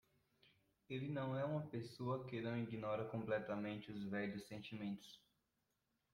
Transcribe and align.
Ele 0.89 1.09
não 1.09 1.37
é 1.37 1.45
uma 1.45 1.61
pessoa 1.69 2.25
que 2.25 2.41
não 2.41 2.57
ignora 2.57 3.05
completamente 3.05 3.91
os 3.91 4.03
velhos 4.05 4.47
sentimentos. 4.47 5.21